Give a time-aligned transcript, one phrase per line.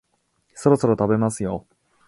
[0.55, 1.67] そろそろ食べますよ